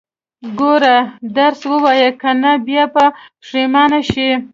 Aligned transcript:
ګوره، 0.59 0.97
درس 1.37 1.59
ووايه، 1.71 2.09
که 2.21 2.29
نه 2.41 2.51
بيا 2.65 2.83
به 2.93 3.05
پښيمانه 3.41 3.99
شې. 4.11 4.29